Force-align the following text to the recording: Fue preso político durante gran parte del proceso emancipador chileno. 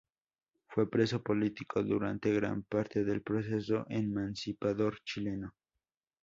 Fue 0.69 0.89
preso 0.89 1.21
político 1.21 1.83
durante 1.83 2.33
gran 2.33 2.63
parte 2.63 3.03
del 3.03 3.21
proceso 3.21 3.85
emancipador 3.87 4.97
chileno. 5.03 5.53